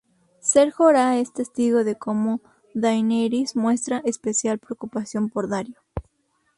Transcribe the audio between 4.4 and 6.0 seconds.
preocupación por Daario.